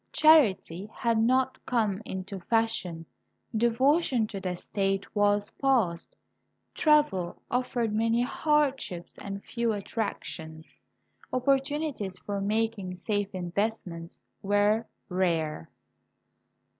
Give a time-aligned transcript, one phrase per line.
[0.13, 3.05] Char ity had not come into fashion,
[3.55, 6.15] devotion to the state was past,
[6.73, 10.75] travel offered many hardships and few attractions,
[11.31, 15.69] opportu nities for making safe investments were rare.